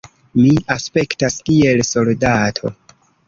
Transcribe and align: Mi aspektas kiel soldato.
Mi 0.37 0.53
aspektas 0.75 1.37
kiel 1.49 1.83
soldato. 1.91 2.73